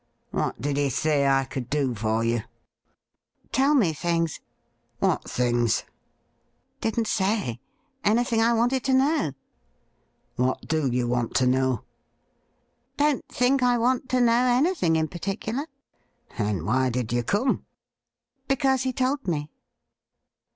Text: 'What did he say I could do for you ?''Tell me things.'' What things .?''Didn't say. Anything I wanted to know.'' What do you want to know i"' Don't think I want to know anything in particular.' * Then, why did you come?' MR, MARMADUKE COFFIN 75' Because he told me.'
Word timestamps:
'What 0.31 0.59
did 0.59 0.77
he 0.77 0.89
say 0.89 1.27
I 1.27 1.43
could 1.43 1.69
do 1.69 1.93
for 1.93 2.23
you 2.23 2.41
?''Tell 3.51 3.75
me 3.75 3.93
things.'' 3.93 4.39
What 4.99 5.29
things 5.29 5.83
.?''Didn't 6.81 7.05
say. 7.05 7.59
Anything 8.03 8.41
I 8.41 8.53
wanted 8.53 8.83
to 8.85 8.93
know.'' 8.95 9.33
What 10.43 10.67
do 10.67 10.87
you 10.87 11.07
want 11.07 11.35
to 11.35 11.45
know 11.45 11.83
i"' 11.83 12.97
Don't 12.97 13.27
think 13.27 13.61
I 13.61 13.77
want 13.77 14.09
to 14.09 14.21
know 14.21 14.31
anything 14.47 14.95
in 14.95 15.07
particular.' 15.07 15.67
* 16.09 16.35
Then, 16.39 16.65
why 16.65 16.89
did 16.89 17.13
you 17.13 17.21
come?' 17.21 17.41
MR, 17.43 17.47
MARMADUKE 17.47 17.59
COFFIN 17.59 18.47
75' 18.47 18.47
Because 18.47 18.81
he 18.81 18.93
told 18.93 19.27
me.' 19.27 19.51